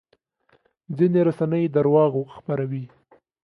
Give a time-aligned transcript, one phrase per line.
[0.97, 2.85] ځینې رسنۍ درواغ خپروي.